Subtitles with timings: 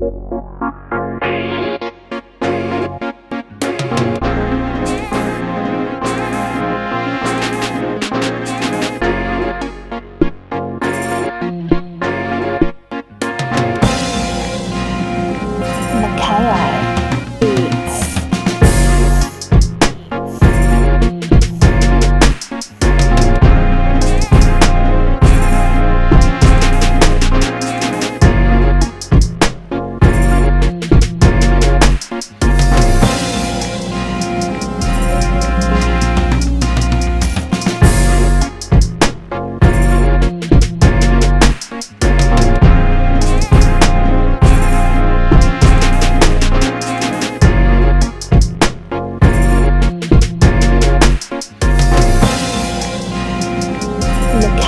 [0.00, 0.40] 怎么
[16.16, 16.79] 开来？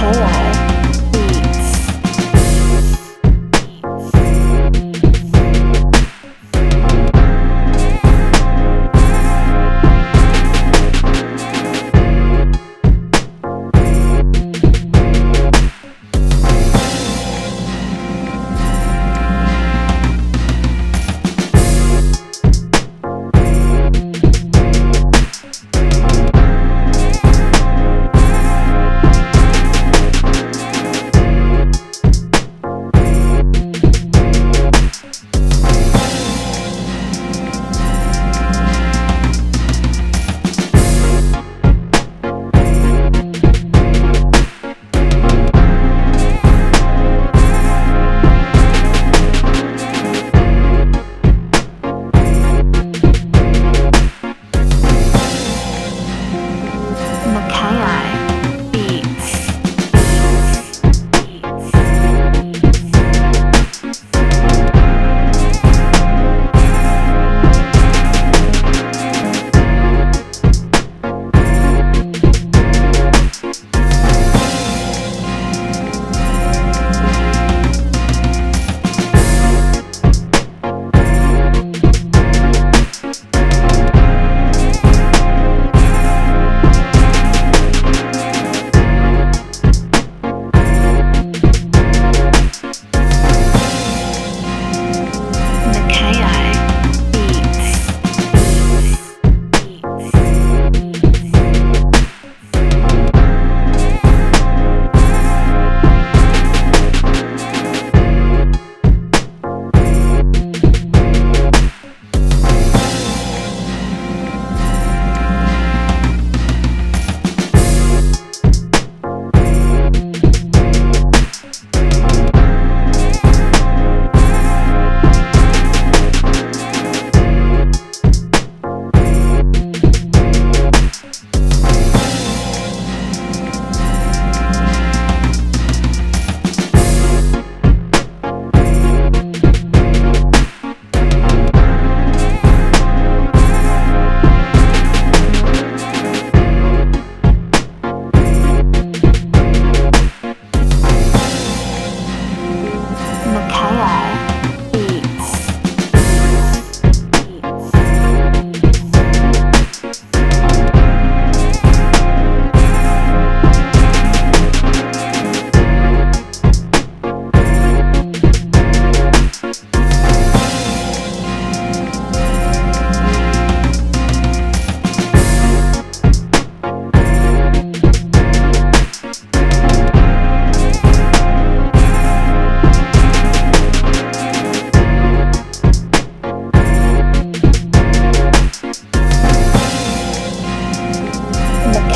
[0.05, 0.72] Oh,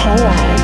[0.06, 0.55] 原来